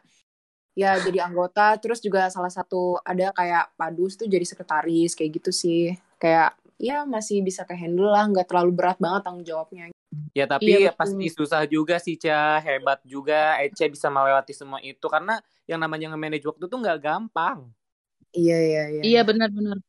ya 0.78 0.98
jadi 1.02 1.26
anggota, 1.26 1.78
terus 1.82 2.00
juga 2.02 2.30
salah 2.30 2.54
satu 2.54 3.02
ada 3.02 3.34
kayak 3.34 3.74
Padus 3.78 4.18
tuh 4.18 4.30
jadi 4.30 4.46
sekretaris 4.46 5.14
kayak 5.18 5.42
gitu 5.42 5.52
sih. 5.54 5.94
Kayak 6.18 6.58
ya 6.78 7.06
masih 7.06 7.42
bisa 7.42 7.66
ke 7.66 7.74
handle 7.74 8.14
lah, 8.14 8.26
nggak 8.30 8.48
terlalu 8.50 8.72
berat 8.74 8.98
banget 9.02 9.22
tanggung 9.26 9.46
jawabnya. 9.46 9.90
Ya 10.32 10.46
tapi 10.46 10.70
iya 10.70 10.90
ya 10.90 10.92
pasti 10.94 11.28
susah 11.34 11.66
juga 11.66 11.98
sih 11.98 12.16
Ca, 12.16 12.62
hebat 12.62 13.02
juga 13.04 13.58
Ece 13.58 13.90
bisa 13.90 14.08
melewati 14.08 14.54
semua 14.54 14.78
itu 14.86 15.04
karena 15.10 15.42
yang 15.66 15.82
namanya 15.82 16.14
nge-manage 16.14 16.46
waktu 16.46 16.64
tuh 16.70 16.78
nggak 16.78 17.00
gampang. 17.02 17.68
Iya 18.38 18.58
iya 18.62 18.82
iya. 18.94 19.02
iya 19.02 19.20
benar-benar 19.26 19.82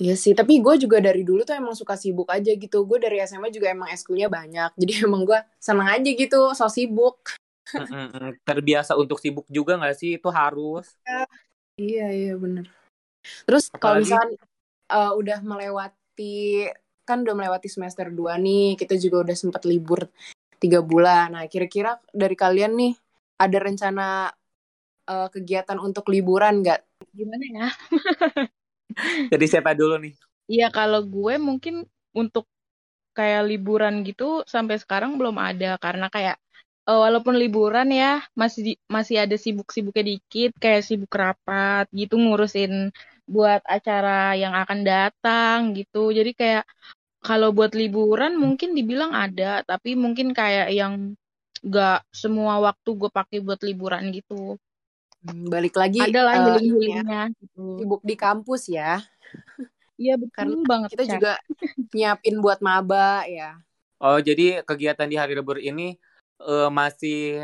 Iya 0.00 0.16
sih, 0.16 0.32
tapi 0.32 0.56
gue 0.64 0.74
juga 0.80 1.04
dari 1.04 1.20
dulu 1.20 1.44
tuh 1.44 1.52
emang 1.52 1.76
suka 1.76 2.00
sibuk 2.00 2.32
aja 2.32 2.48
gitu. 2.56 2.88
Gue 2.88 2.96
dari 2.96 3.20
SMA 3.20 3.52
juga 3.52 3.68
emang 3.68 3.92
eskulnya 3.92 4.32
banyak. 4.32 4.72
Jadi 4.80 4.92
emang 5.04 5.28
gue 5.28 5.36
seneng 5.60 5.88
aja 5.88 6.10
gitu, 6.10 6.56
so 6.56 6.64
sibuk. 6.72 7.36
Terbiasa 8.48 8.96
untuk 8.96 9.20
sibuk 9.20 9.44
juga 9.52 9.76
nggak 9.76 9.96
sih? 9.96 10.16
Itu 10.16 10.32
harus. 10.32 10.96
Iya 11.76 12.08
iya 12.08 12.34
bener. 12.40 12.72
Terus 13.44 13.68
kalau 13.76 14.00
Apalagi 14.00 14.08
misalkan 14.08 14.30
eh, 14.92 15.12
udah 15.12 15.38
melewati 15.44 16.36
kan 17.02 17.26
udah 17.26 17.34
melewati 17.36 17.68
semester 17.68 18.08
2 18.08 18.40
nih, 18.40 18.80
kita 18.80 18.96
juga 18.96 19.28
udah 19.28 19.36
sempat 19.36 19.62
libur 19.68 20.08
tiga 20.56 20.80
bulan. 20.80 21.36
Nah 21.36 21.44
kira-kira 21.52 22.00
dari 22.16 22.32
kalian 22.32 22.72
nih 22.80 22.92
ada 23.44 23.58
rencana 23.60 24.06
eh, 25.04 25.28
kegiatan 25.28 25.76
untuk 25.76 26.08
liburan 26.08 26.64
nggak? 26.64 26.80
gimana 27.12 27.44
ya 27.44 27.68
jadi 29.32 29.44
siapa 29.48 29.72
dulu 29.78 29.96
nih? 30.02 30.14
Iya 30.52 30.66
kalau 30.76 31.00
gue 31.14 31.34
mungkin 31.48 31.74
untuk 32.20 32.44
kayak 33.16 33.42
liburan 33.50 33.94
gitu 34.08 34.24
sampai 34.54 34.76
sekarang 34.82 35.12
belum 35.20 35.36
ada 35.48 35.66
karena 35.84 36.06
kayak 36.14 36.36
eh, 36.88 36.98
walaupun 37.04 37.34
liburan 37.42 37.88
ya 37.92 38.24
masih 38.40 38.62
masih 38.96 39.16
ada 39.24 39.36
sibuk-sibuknya 39.44 40.04
dikit 40.16 40.50
kayak 40.62 40.82
sibuk 40.88 41.12
rapat 41.22 41.84
gitu 42.00 42.14
ngurusin 42.22 42.72
buat 43.34 43.60
acara 43.76 44.34
yang 44.42 44.54
akan 44.62 44.80
datang 44.90 45.58
gitu. 45.78 45.98
Jadi 46.18 46.30
kayak 46.40 46.64
kalau 47.26 47.48
buat 47.56 47.72
liburan 47.80 48.32
mungkin 48.44 48.70
dibilang 48.78 49.12
ada 49.24 49.62
tapi 49.70 49.90
mungkin 50.04 50.28
kayak 50.40 50.68
yang 50.74 50.94
gak 51.74 52.02
semua 52.22 52.54
waktu 52.66 52.90
gue 53.00 53.10
pakai 53.18 53.38
buat 53.46 53.60
liburan 53.68 54.04
gitu. 54.16 54.58
Hmm, 55.22 55.46
Balik 55.46 55.74
lagi 55.78 56.02
Ada 56.02 56.20
lah 56.26 56.34
ya, 56.34 56.42
healing-healingnya 56.50 57.22
gitu. 57.38 57.62
sibuk 57.78 58.02
di 58.02 58.14
kampus 58.18 58.66
ya. 58.66 58.98
Iya 59.94 60.18
betul 60.18 60.34
Karena 60.34 60.56
banget 60.66 60.88
kita 60.98 61.04
Cak. 61.06 61.12
juga 61.14 61.32
nyiapin 61.94 62.36
buat 62.42 62.58
maba 62.58 63.22
ya. 63.30 63.54
Oh 64.02 64.18
jadi 64.18 64.66
kegiatan 64.66 65.06
di 65.06 65.14
hari 65.14 65.38
libur 65.38 65.62
ini 65.62 65.94
eh, 66.42 66.68
masih 66.74 67.38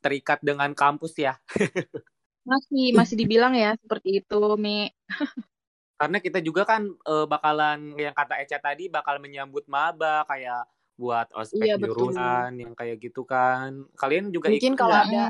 terikat 0.00 0.40
dengan 0.40 0.72
kampus 0.72 1.12
ya? 1.20 1.36
Masih 2.48 2.96
masih 2.96 3.20
dibilang 3.20 3.52
ya 3.52 3.76
seperti 3.76 4.24
itu, 4.24 4.40
Mi. 4.56 4.88
Karena 6.00 6.16
kita 6.16 6.40
juga 6.40 6.64
kan 6.64 6.88
eh, 6.88 7.26
bakalan 7.28 7.92
yang 8.00 8.16
kata 8.16 8.40
Eca 8.40 8.56
tadi 8.56 8.88
bakal 8.88 9.20
menyambut 9.20 9.68
maba 9.68 10.24
kayak 10.24 10.64
buat 10.96 11.28
ospek 11.36 11.60
Iya 11.60 11.74
betul. 11.76 12.08
jurusan 12.08 12.56
yang 12.56 12.72
kayak 12.72 13.04
gitu 13.04 13.28
kan. 13.28 13.84
Kalian 14.00 14.32
juga 14.32 14.48
Mungkin 14.48 14.72
ikut 14.72 14.80
kalau 14.80 14.96
ada 14.96 15.28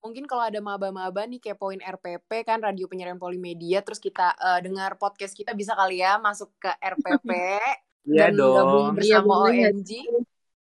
mungkin 0.00 0.24
kalau 0.24 0.48
ada 0.48 0.58
maba-maba 0.64 1.28
nih 1.28 1.40
kepoin 1.40 1.80
RPP 1.84 2.48
kan 2.48 2.58
radio 2.64 2.88
penyiaran 2.88 3.20
polimedia 3.20 3.84
terus 3.84 4.00
kita 4.00 4.32
eh, 4.36 4.60
dengar 4.64 4.96
podcast 4.96 5.36
kita 5.36 5.52
bisa 5.52 5.76
kali 5.76 6.00
ya 6.00 6.16
masuk 6.16 6.50
ke 6.56 6.72
RPP 6.80 7.30
Iya 8.08 8.32
dan 8.32 8.40
dong. 8.40 8.96
Iya 8.96 9.20
bersama 9.20 9.32
nggak 9.44 9.52
OMG 9.52 9.90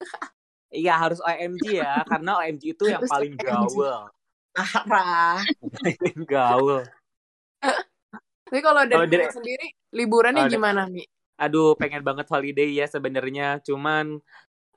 Iya 0.84 0.94
harus 1.00 1.20
OMG 1.24 1.66
ya 1.80 1.94
karena 2.10 2.32
OMG 2.44 2.64
itu 2.76 2.84
yang 2.90 3.00
harus 3.06 3.14
paling 3.14 3.34
OMG 3.38 3.46
gaul. 3.46 3.98
parah 4.58 5.38
Paling 5.86 6.20
gaul. 6.26 6.82
tapi 8.48 8.60
kalau 8.64 8.82
dari 8.88 9.06
dari 9.12 9.28
sendiri 9.30 9.68
liburannya 9.92 10.48
oh, 10.48 10.52
gimana 10.52 10.88
Mi? 10.88 11.04
aduh 11.38 11.78
pengen 11.78 12.02
banget 12.02 12.26
holiday 12.32 12.74
ya 12.74 12.90
sebenarnya 12.90 13.62
cuman 13.62 14.18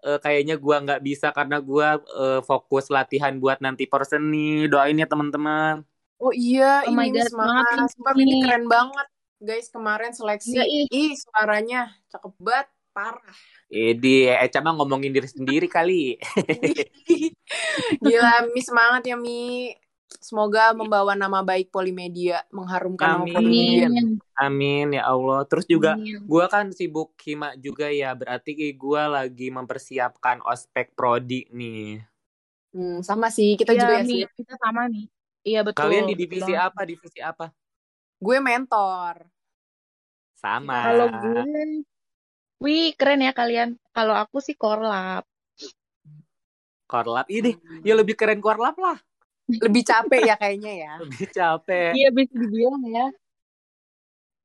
eh, 0.05 0.19
kayaknya 0.21 0.57
gua 0.61 0.77
nggak 0.85 1.01
bisa 1.05 1.33
karena 1.33 1.61
gua 1.61 1.99
eh, 2.01 2.41
fokus 2.45 2.89
latihan 2.89 3.37
buat 3.37 3.59
nanti 3.65 3.85
person 3.87 4.29
nih. 4.33 4.69
Doain 4.69 4.97
ya 4.99 5.07
teman-teman. 5.09 5.85
oh 6.21 6.33
iya 6.37 6.85
Oh 6.85 6.93
my 6.93 7.09
ini 7.09 7.17
God, 7.17 7.33
semangat 7.33 7.89
sumpah 7.97 8.13
Mi. 8.13 8.45
keren 8.45 8.69
banget 8.69 9.09
guys 9.41 9.73
kemarin 9.73 10.13
seleksi 10.13 10.53
ih. 10.53 10.85
ih 10.93 11.13
suaranya 11.17 11.97
cakep 12.13 12.33
banget 12.37 12.69
parah 12.93 13.37
Edi, 13.71 14.27
Eca 14.27 14.59
mah 14.61 14.75
ngomongin 14.75 15.15
diri 15.15 15.31
sendiri 15.31 15.71
kali. 15.71 16.19
Gila, 18.03 18.51
Mi 18.51 18.61
semangat 18.61 19.07
ya 19.07 19.15
Mi. 19.15 19.71
Semoga 20.19 20.75
membawa 20.75 21.15
nama 21.15 21.39
baik 21.47 21.71
Polimedia, 21.71 22.43
mengharumkan 22.51 23.23
nama 23.23 23.31
Polimedia. 23.31 23.87
Amin. 23.87 24.19
Amin. 24.19 24.29
Amin 24.35 24.87
ya 24.99 25.07
Allah. 25.07 25.47
Terus 25.47 25.69
juga 25.71 25.95
Amin. 25.95 26.27
gua 26.27 26.51
kan 26.51 26.75
sibuk 26.75 27.15
hima 27.23 27.55
juga 27.55 27.87
ya. 27.93 28.11
Berarti 28.19 28.57
gua 28.75 29.07
lagi 29.07 29.55
mempersiapkan 29.55 30.43
ospek 30.43 30.93
prodi 30.99 31.47
nih. 31.55 32.03
Hmm, 32.75 33.03
sama 33.03 33.31
sih, 33.31 33.55
kita 33.59 33.75
Iya, 33.75 33.81
juga 33.83 33.95
ya 33.99 34.05
sih. 34.07 34.21
Kita 34.35 34.55
sama 34.59 34.87
nih. 34.91 35.07
Iya 35.41 35.61
betul. 35.65 35.81
Kalian 35.87 36.05
di 36.07 36.15
betul 36.15 36.23
divisi 36.27 36.53
banget. 36.53 36.67
apa? 36.71 36.81
Divisi 36.85 37.19
apa? 37.23 37.47
Gue 38.21 38.37
mentor. 38.39 39.15
Sama. 40.37 40.79
Kalau 40.85 41.07
gue, 41.09 41.43
wih 42.61 42.93
keren 42.95 43.25
ya 43.25 43.33
kalian. 43.33 43.81
Kalau 43.91 44.13
aku 44.15 44.39
sih 44.45 44.53
korlap. 44.55 45.25
Korlap. 46.85 47.27
Ini 47.33 47.57
ya 47.83 47.97
lebih 47.97 48.15
keren 48.15 48.39
korlap 48.45 48.77
lah. 48.77 49.01
Lebih 49.59 49.83
capek 49.83 50.21
ya 50.31 50.35
kayaknya 50.39 50.73
ya. 50.87 50.93
Lebih 51.03 51.27
capek. 51.35 51.91
Iya 51.99 52.09
bisa 52.15 52.35
dibilang 52.39 52.83
ya. 52.87 53.07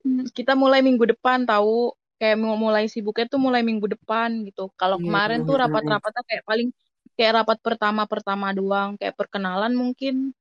Hmm, 0.06 0.26
Kita 0.30 0.54
mulai 0.58 0.82
minggu 0.86 1.06
depan 1.14 1.46
tahu 1.46 1.94
kayak 2.16 2.38
mau 2.40 2.56
mulai 2.56 2.88
sibuknya 2.88 3.26
tuh 3.28 3.42
mulai 3.42 3.62
minggu 3.62 3.86
depan 3.92 4.46
gitu. 4.48 4.72
Kalau 4.80 4.98
Iya, 4.98 5.04
kemarin 5.06 5.40
tuh 5.44 5.56
rapat-rapatnya 5.60 6.24
kayak 6.26 6.44
paling 6.48 6.68
kayak 7.16 7.32
rapat 7.44 7.58
pertama-pertama 7.62 8.48
doang, 8.56 8.98
kayak 9.00 9.16
perkenalan 9.20 9.74
mungkin 9.74 10.34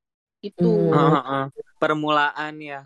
gitu. 0.45 0.69
Hmm. 0.93 1.19
Heeh. 1.19 1.45
Permulaan 1.81 2.55
ya. 2.61 2.81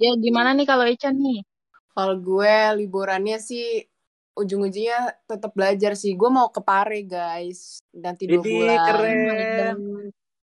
Ya 0.00 0.10
gimana 0.18 0.50
nih 0.52 0.66
kalau 0.66 0.84
Echa 0.84 1.14
nih? 1.14 1.46
Kalau 1.94 2.18
gue 2.18 2.56
liburannya 2.82 3.38
sih 3.38 3.86
ujung-ujungnya 4.34 5.14
tetap 5.30 5.54
belajar 5.54 5.94
sih. 5.94 6.18
Gue 6.18 6.26
mau 6.26 6.50
ke 6.50 6.58
Pare 6.58 7.06
guys, 7.06 7.78
nanti 7.94 8.26
dua 8.26 8.42
bulan. 8.42 8.78
keren. 8.82 10.10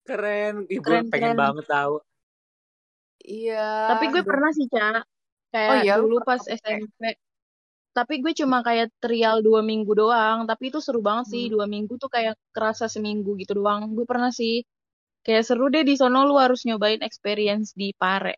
Keren. 0.06 0.54
Gue 0.68 0.80
Keren 0.84 1.04
pengen 1.12 1.32
keren. 1.32 1.40
banget 1.42 1.64
tahu. 1.68 1.94
Iya. 3.24 3.88
Tapi 3.90 4.04
gue 4.12 4.22
pernah 4.22 4.50
sih, 4.52 4.66
Ca. 4.68 5.00
Oh 5.00 5.04
Kayak 5.54 5.82
iya, 5.86 5.92
lu 5.96 6.04
dulu 6.12 6.16
pas? 6.28 6.42
SMP. 6.44 7.02
Tapi 7.94 8.14
gue 8.20 8.32
cuma 8.34 8.58
kayak 8.66 8.90
trial 9.00 9.38
dua 9.40 9.60
minggu 9.64 9.92
doang. 9.96 10.44
Tapi 10.50 10.64
itu 10.68 10.78
seru 10.84 11.00
banget 11.00 11.26
sih. 11.32 11.42
Hmm. 11.48 11.52
Dua 11.56 11.66
minggu 11.70 11.94
tuh 11.96 12.10
kayak 12.12 12.34
kerasa 12.52 12.84
seminggu 12.90 13.38
gitu 13.40 13.54
doang. 13.56 13.94
Gue 13.96 14.04
pernah 14.04 14.28
sih. 14.34 14.66
Kayak 15.24 15.48
seru 15.48 15.72
deh 15.72 15.84
di 15.88 15.94
sono 15.96 16.28
lu 16.28 16.36
harus 16.36 16.68
nyobain 16.68 17.00
experience 17.00 17.72
di 17.72 17.96
Pare. 17.96 18.36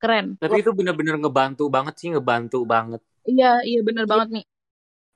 Keren. 0.00 0.40
Tapi 0.40 0.64
itu 0.64 0.72
bener-bener 0.72 1.14
ngebantu 1.20 1.68
banget 1.68 1.94
sih, 2.00 2.08
ngebantu 2.10 2.64
banget. 2.64 3.00
Iya, 3.28 3.62
iya 3.68 3.78
bener 3.84 4.04
banget 4.10 4.28
nih. 4.40 4.44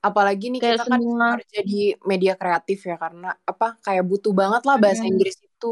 Apalagi 0.06 0.44
nih 0.52 0.60
Kayak 0.62 0.76
kita 0.76 0.84
kan 0.90 1.00
semua. 1.00 1.26
kerja 1.34 1.58
di 1.70 1.74
media 2.10 2.32
kreatif 2.40 2.78
ya 2.90 2.96
karena 3.04 3.26
apa 3.50 3.66
kayak 3.84 4.04
butuh 4.10 4.32
banget 4.40 4.62
lah 4.68 4.76
bahasa 4.82 5.02
Hmm. 5.04 5.10
Inggris 5.10 5.36
itu. 5.48 5.66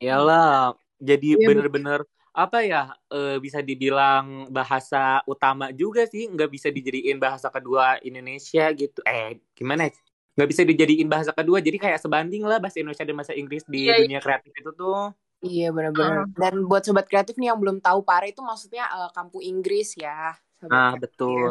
Iyalah, 0.00 0.72
jadi 1.08 1.26
Iya, 1.36 1.46
bener-bener 1.46 2.00
apa 2.32 2.58
ya 2.64 2.94
eh, 3.12 3.36
bisa 3.44 3.60
dibilang 3.60 4.48
bahasa 4.56 5.20
utama 5.28 5.64
juga 5.76 6.06
sih, 6.08 6.24
nggak 6.32 6.48
bisa 6.54 6.68
dijadiin 6.72 7.18
bahasa 7.20 7.48
kedua 7.52 8.00
Indonesia 8.08 8.64
gitu. 8.80 8.98
Eh, 9.04 9.36
gimana? 9.58 9.82
ya? 9.90 9.92
nggak 10.38 10.48
bisa 10.52 10.62
dijadiin 10.70 11.08
bahasa 11.10 11.32
kedua 11.36 11.58
jadi 11.60 11.76
kayak 11.84 12.00
sebanding 12.00 12.42
lah 12.48 12.56
bahasa 12.62 12.78
Indonesia 12.80 13.04
dan 13.04 13.16
bahasa 13.18 13.34
Inggris 13.36 13.64
di 13.68 13.78
Iya, 13.84 13.92
dunia 13.92 14.18
kreatif 14.24 14.52
itu 14.56 14.70
tuh 14.72 15.12
Iya 15.40 15.64
benar-benar. 15.76 16.28
Dan 16.42 16.54
buat 16.68 16.82
sobat 16.84 17.06
kreatif 17.10 17.34
nih 17.40 17.48
yang 17.50 17.58
belum 17.62 17.78
tahu 17.86 18.00
Pare 18.08 18.26
itu 18.32 18.40
maksudnya 18.44 18.84
eh, 18.96 19.10
kampung 19.16 19.42
Inggris 19.50 19.88
ya. 19.96 20.36
sobat 20.60 20.68
nah 20.72 20.92
kreatif. 20.92 21.48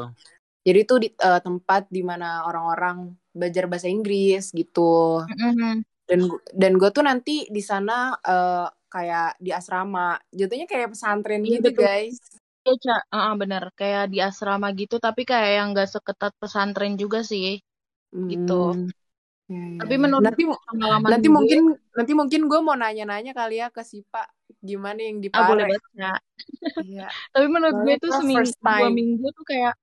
Jadi 0.66 0.80
itu 0.84 0.96
di, 1.00 1.08
eh, 1.16 1.39
tempat 1.42 1.88
di 1.88 2.01
mana 2.04 2.44
orang-orang 2.44 3.16
belajar 3.32 3.66
bahasa 3.72 3.88
Inggris 3.88 4.51
gitu. 4.51 5.24
Mhm. 5.24 5.86
Dan 6.10 6.20
dan 6.58 6.72
gue 6.75 6.89
tuh 6.89 7.06
nanti 7.06 7.46
di 7.48 7.62
sana 7.63 8.18
eh, 8.20 8.68
kayak 8.89 9.38
di 9.39 9.54
asrama. 9.54 10.18
Jatuhnya 10.34 10.66
kayak 10.66 10.92
pesantren 10.98 11.46
Iya, 11.46 11.62
gitu 11.62 11.70
betul. 11.72 11.86
guys. 11.86 12.18
Iya, 12.66 12.74
Ca. 12.84 12.96
Heeh, 13.13 13.34
bener. 13.39 13.63
Kayak 13.78 14.04
di 14.12 14.20
asrama 14.20 14.68
gitu, 14.75 15.00
tapi 15.00 15.24
kayak 15.24 15.51
yang 15.62 15.68
gak 15.78 15.89
seketat 15.89 16.34
pesantren 16.42 16.98
juga 17.00 17.24
sih. 17.24 17.62
Gitu. 18.12 18.62
Hmm. 18.75 18.89
Ya, 19.50 19.58
ya, 19.58 19.80
Tapi 19.82 19.96
ya. 19.98 20.01
menurut 20.01 20.25
nanti 20.30 20.44
pengalaman 20.46 21.10
nanti 21.10 21.25
gue, 21.25 21.34
mungkin 21.34 21.60
nanti 21.98 22.12
mungkin 22.13 22.42
gue 22.46 22.60
mau 22.62 22.78
nanya-nanya 22.78 23.34
kali 23.34 23.58
ya 23.58 23.74
ke 23.74 23.82
Sipa 23.82 24.22
gimana 24.62 25.01
yang 25.01 25.18
di 25.25 25.30
ah 25.34 25.46
boleh 25.50 25.66
banget. 25.74 26.22
Iya. 26.86 27.08
Tapi 27.34 27.48
menurut 27.50 27.78
gue 27.82 27.96
tuh 27.98 28.12
seminggu, 28.13 28.50
dua 28.62 28.89
minggu 28.94 29.25
tuh 29.34 29.46
kayak 29.46 29.74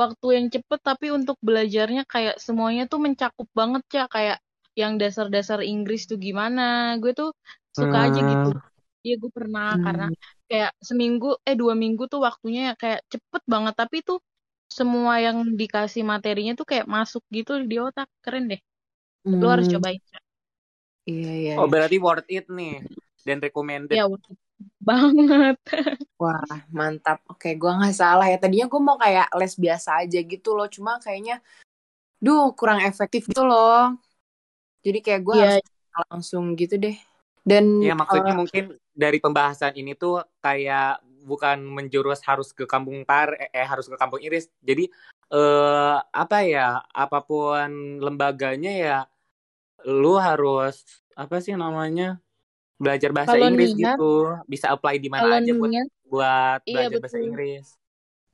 waktu 0.00 0.26
yang 0.36 0.46
cepet, 0.54 0.80
tapi 0.88 1.06
untuk 1.18 1.36
belajarnya 1.48 2.02
kayak 2.12 2.36
semuanya 2.46 2.82
tuh 2.92 2.98
mencakup 3.06 3.48
banget, 3.60 3.82
Ca. 3.92 4.02
Kayak 4.14 4.38
yang 4.80 4.92
dasar-dasar 5.00 5.58
Inggris 5.72 6.00
tuh 6.10 6.18
gimana. 6.26 6.62
Gue 7.02 7.12
tuh 7.20 7.28
suka 7.80 7.98
aja 8.06 8.20
gitu. 8.30 8.48
Hmm, 8.48 8.60
Iya, 9.04 9.14
gue 9.22 9.30
pernah. 9.38 9.66
Karena 9.84 10.04
Hmm. 10.04 10.14
kayak 10.50 10.70
seminggu, 10.88 11.26
eh 11.48 11.56
dua 11.60 11.74
minggu 11.82 12.02
tuh 12.12 12.20
waktunya 12.28 12.60
kayak 12.82 13.00
cepet 13.12 13.42
banget. 13.52 13.74
Tapi 13.80 13.96
tuh 14.08 14.18
semua 14.78 15.12
yang 15.26 15.38
dikasih 15.60 16.02
materinya 16.12 16.52
tuh 16.60 16.66
kayak 16.70 16.86
masuk 16.96 17.22
gitu 17.36 17.52
di 17.70 17.76
otak. 17.86 18.08
Keren 18.24 18.44
deh. 18.52 18.60
Lo 19.42 19.46
harus 19.54 19.66
Hmm. 19.66 19.74
cobain. 19.74 20.00
Iya 21.10 21.28
iya. 21.42 21.54
oh 21.58 21.66
iya. 21.66 21.72
berarti 21.72 21.96
worth 22.04 22.28
it 22.36 22.44
nih 22.58 22.74
dan 23.26 23.36
recommended 23.44 24.00
Ya, 24.00 24.06
worth 24.08 24.30
it 24.30 24.38
banget. 24.80 25.56
Wah, 26.16 26.64
mantap. 26.72 27.20
Oke, 27.28 27.52
gua 27.60 27.76
nggak 27.76 27.96
salah 27.96 28.26
ya. 28.28 28.40
Tadinya 28.40 28.66
gue 28.70 28.80
mau 28.80 28.96
kayak 28.96 29.28
les 29.36 29.54
biasa 29.56 30.04
aja 30.04 30.18
gitu 30.22 30.56
loh. 30.56 30.68
Cuma 30.70 30.96
kayaknya, 31.02 31.44
duh, 32.16 32.52
kurang 32.56 32.80
efektif 32.84 33.28
gitu 33.28 33.44
loh. 33.44 33.92
Jadi 34.80 34.98
kayak 35.02 35.20
gue 35.26 35.34
Iya, 35.36 35.48
harus 35.60 36.06
langsung 36.08 36.56
gitu 36.56 36.80
deh. 36.80 36.96
Dan 37.46 37.78
ya 37.84 37.94
maksudnya 37.94 38.34
eh, 38.34 38.38
mungkin 38.38 38.64
dari 38.96 39.18
pembahasan 39.22 39.76
ini 39.78 39.94
tuh 39.94 40.24
kayak 40.42 41.04
bukan 41.26 41.58
menjurus 41.62 42.22
harus 42.22 42.54
ke 42.54 42.64
kampung 42.64 43.02
par 43.02 43.34
eh, 43.38 43.50
eh, 43.50 43.66
harus 43.66 43.90
ke 43.90 43.98
kampung 43.98 44.22
Iris 44.22 44.46
jadi 44.62 44.86
eh 45.26 45.98
apa 45.98 46.46
ya 46.46 46.86
apa 46.94 47.18
pun 47.26 47.98
lembaganya 47.98 48.72
ya 48.74 48.98
lu 49.86 50.14
harus 50.18 50.86
apa 51.18 51.42
sih 51.42 51.58
namanya 51.58 52.22
belajar 52.76 53.10
bahasa 53.16 53.36
kalau 53.36 53.48
Inggris 53.48 53.72
niat, 53.72 53.96
gitu 53.96 54.12
bisa 54.46 54.66
apply 54.72 55.00
di 55.00 55.08
kalau 55.12 55.32
mana 55.32 55.40
aja 55.40 55.52
buat 55.56 55.72
niat, 55.72 55.88
buat 56.06 56.60
iya 56.68 56.74
belajar 56.76 56.98
bahasa 57.00 57.18
betul. 57.18 57.26
Inggris 57.28 57.66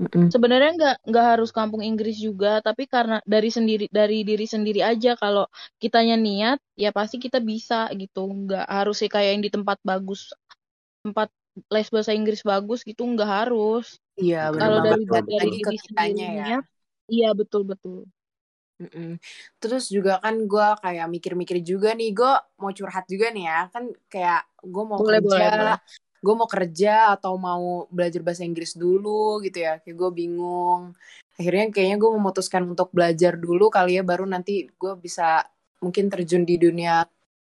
mm-mm. 0.03 0.27
Sebenarnya 0.35 0.71
nggak 0.75 0.97
nggak 1.09 1.27
harus 1.37 1.51
kampung 1.55 1.83
Inggris 1.85 2.19
juga, 2.19 2.59
tapi 2.59 2.91
karena 2.91 3.23
dari 3.23 3.51
sendiri 3.55 3.87
dari 3.87 4.27
diri 4.27 4.47
sendiri 4.51 4.81
aja 4.83 5.15
kalau 5.15 5.47
kitanya 5.79 6.19
niat, 6.19 6.59
ya 6.75 6.91
pasti 6.91 7.23
kita 7.23 7.39
bisa 7.39 7.87
gitu. 7.95 8.27
Nggak 8.27 8.67
harus 8.67 8.99
sih 8.99 9.07
kayak 9.07 9.39
yang 9.39 9.43
di 9.47 9.51
tempat 9.53 9.79
bagus, 9.87 10.35
tempat 11.07 11.29
les 11.69 11.89
bahasa 11.93 12.17
Inggris 12.17 12.43
bagus 12.43 12.81
gitu, 12.83 13.05
nggak 13.05 13.31
harus. 13.31 14.01
Iya, 14.19 14.51
bener 14.51 14.61
Kalau 14.61 14.79
banget. 14.83 15.05
dari 15.07 15.25
dari 15.29 15.49
diri 15.61 15.77
sendiri 15.79 15.79
kitanya 15.87 16.27
ya. 16.27 16.47
niat, 16.49 16.65
iya 17.13 17.29
betul 17.37 17.63
betul. 17.69 18.09
Mm-mm. 18.83 19.11
Terus 19.63 19.87
juga 19.87 20.19
kan 20.19 20.35
gue 20.43 20.69
kayak 20.83 21.07
mikir-mikir 21.07 21.63
juga 21.63 21.95
nih, 21.95 22.11
gue 22.11 22.33
mau 22.59 22.73
curhat 22.75 23.07
juga 23.07 23.31
nih 23.31 23.45
ya. 23.47 23.61
Kan 23.71 23.95
kayak 24.11 24.43
gue 24.63 24.85
mau 24.85 24.99
Boleh 24.99 25.23
kerja, 25.23 25.47
boleh. 25.51 25.79
gue 26.23 26.35
mau 26.35 26.49
kerja 26.51 26.95
atau 27.15 27.35
mau 27.39 27.87
belajar 27.91 28.21
bahasa 28.27 28.43
Inggris 28.43 28.75
dulu 28.75 29.39
gitu 29.47 29.63
ya. 29.63 29.79
Kayak 29.83 29.97
gue 29.97 30.11
bingung. 30.11 30.93
Akhirnya 31.39 31.71
kayaknya 31.71 31.97
gue 32.03 32.11
memutuskan 32.19 32.63
untuk 32.67 32.91
belajar 32.91 33.39
dulu 33.39 33.71
kali 33.71 33.99
ya, 33.99 34.03
baru 34.03 34.27
nanti 34.27 34.67
gue 34.67 34.93
bisa 34.99 35.47
mungkin 35.83 36.11
terjun 36.11 36.43
di 36.47 36.59
dunia 36.59 37.07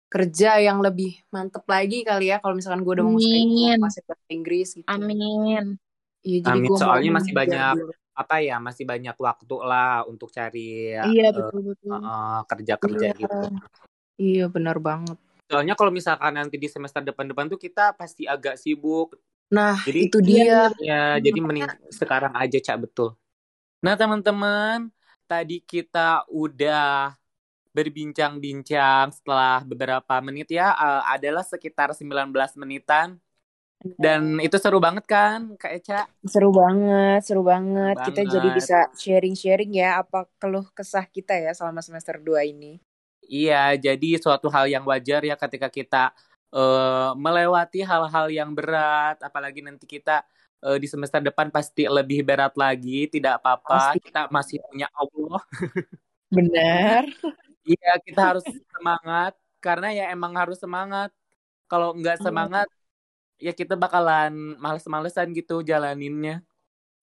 kerja 0.10 0.62
yang 0.62 0.78
lebih 0.86 1.18
mantep 1.34 1.66
lagi 1.66 2.06
kali 2.06 2.30
ya. 2.30 2.38
Kalau 2.38 2.54
misalkan 2.54 2.86
gue 2.86 2.94
udah 2.94 3.06
mau 3.06 3.18
masuk 3.18 4.06
bahasa 4.06 4.30
Inggris 4.30 4.78
gitu. 4.78 4.86
amin. 4.86 5.82
Iya, 6.24 6.40
jadi 6.40 6.56
Amin 6.56 6.72
soalnya 6.80 7.12
masih 7.20 7.34
banyak 7.36 7.60
dulu. 7.76 7.94
Apa 8.14 8.36
ya 8.46 8.62
masih 8.62 8.86
banyak 8.86 9.16
waktu 9.18 9.56
lah 9.66 10.06
untuk 10.06 10.30
cari 10.30 10.94
Iya 10.98 11.26
betul 11.34 11.74
eh, 11.74 12.40
kerja-kerja 12.50 13.08
Iya, 13.10 13.18
gitu 13.22 13.36
iya 14.22 14.46
benar 14.50 14.78
banget. 14.80 15.18
soalnya 15.50 15.74
kalau 15.78 15.92
misalkan 15.94 16.34
nanti 16.40 16.56
di 16.58 16.70
semester 16.72 17.02
depan-depan 17.04 17.46
tuh 17.52 17.60
kita 17.60 17.94
pasti 17.94 18.24
agak 18.26 18.56
sibuk 18.58 19.18
Nah, 19.54 19.78
jadi 19.86 20.00
itu 20.10 20.18
Iya 20.26 20.42
dia. 20.42 20.58
Ya, 20.82 21.22
jadi 21.22 21.38
mending 21.38 21.70
sekarang 21.94 22.34
aja, 22.34 22.58
Cak, 22.58 22.78
betul. 22.90 23.14
Nah, 23.86 23.94
teman-teman, 23.94 24.90
tadi 25.30 25.62
kita 25.62 26.26
udah 26.32 27.14
berbincang-bincang 27.74 29.14
setelah 29.14 29.62
beberapa 29.66 30.16
menit 30.26 30.50
ya, 30.54 30.74
eh, 30.74 31.04
adalah 31.14 31.46
sekitar 31.46 31.94
19 31.94 32.54
menitan. 32.58 33.18
Dan 33.84 34.40
itu 34.40 34.56
seru 34.56 34.80
banget 34.80 35.04
kan, 35.04 35.60
Kak 35.60 35.72
Eca? 35.76 36.00
Seru 36.24 36.56
banget, 36.56 37.20
seru 37.28 37.44
banget. 37.44 38.00
Seru 38.00 38.08
Kita 38.08 38.22
jadi 38.24 38.48
banget. 38.48 38.58
bisa 38.64 38.78
sharing-sharing 38.96 39.72
ya 39.76 40.00
apa 40.00 40.24
keluh 40.40 40.64
kesah 40.72 41.04
kita 41.04 41.36
ya 41.36 41.52
selama 41.52 41.84
semester 41.84 42.16
2 42.16 42.48
ini. 42.48 42.80
Iya, 43.24 43.76
jadi 43.80 44.20
suatu 44.20 44.48
hal 44.52 44.68
yang 44.72 44.84
wajar 44.88 45.24
ya 45.24 45.36
ketika 45.40 45.68
kita 45.72 46.12
eh, 46.56 47.12
melewati 47.16 47.84
hal-hal 47.84 48.28
yang 48.32 48.52
berat, 48.56 49.20
apalagi 49.24 49.60
nanti 49.64 49.84
kita 49.88 50.24
eh, 50.64 50.78
di 50.80 50.88
semester 50.88 51.20
depan 51.24 51.48
pasti 51.52 51.88
lebih 51.88 52.24
berat 52.28 52.56
lagi, 52.60 53.08
tidak 53.12 53.40
apa-apa, 53.44 53.96
kita 54.00 54.28
masih 54.32 54.60
punya 54.64 54.88
Allah. 54.96 55.40
Benar. 56.38 57.04
Iya, 57.64 57.92
kita 58.04 58.22
harus 58.36 58.44
semangat 58.76 59.34
karena 59.64 59.88
ya 59.96 60.06
emang 60.12 60.36
harus 60.36 60.60
semangat. 60.60 61.10
Kalau 61.72 61.96
nggak 61.96 62.20
semangat, 62.22 62.68
ya 63.44 63.52
kita 63.52 63.76
bakalan 63.76 64.56
males-malesan 64.56 65.36
gitu 65.36 65.60
jalaninnya. 65.60 66.40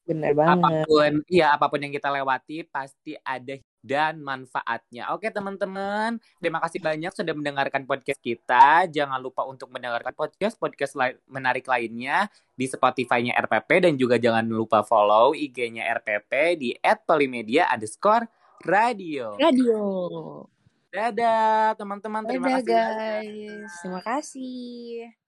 Benar 0.09 0.33
banget. 0.33 0.57
Apa 0.57 0.69
pun, 0.89 1.13
iya 1.29 1.53
apa 1.53 1.69
pun 1.69 1.79
yang 1.85 1.93
kita 1.93 2.09
lewati 2.09 2.65
pasti 2.65 3.15
ada 3.21 3.61
dan 3.81 4.21
manfaatnya. 4.21 5.13
Oke 5.13 5.29
teman-teman, 5.29 6.17
terima 6.41 6.61
kasih 6.65 6.81
banyak 6.81 7.13
sudah 7.13 7.33
mendengarkan 7.37 7.85
podcast 7.85 8.21
kita. 8.21 8.89
Jangan 8.89 9.21
lupa 9.21 9.45
untuk 9.45 9.69
mendengarkan 9.69 10.13
podcast-podcast 10.17 10.93
lai- 10.97 11.21
menarik 11.29 11.69
lainnya 11.69 12.29
di 12.57 12.65
Spotify-nya 12.69 13.37
RPP 13.39 13.89
dan 13.89 13.95
juga 14.01 14.17
jangan 14.17 14.45
lupa 14.49 14.81
follow 14.85 15.37
IG-nya 15.37 15.85
RPP 16.01 16.33
di 16.57 16.71
@polimedia 17.05 17.69
underscore 17.71 18.25
radio. 18.65 19.37
Radio. 19.41 19.81
Dadah 20.91 21.79
teman-teman, 21.79 22.27
terima 22.27 22.51
Dadah 22.51 22.57
kasih 22.59 22.67
banyak. 22.67 23.23
guys. 23.23 23.73
Terima 23.79 24.01
kasih. 24.03 25.20